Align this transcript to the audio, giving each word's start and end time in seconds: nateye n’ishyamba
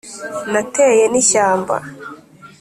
nateye 0.51 1.03
n’ishyamba 1.11 1.75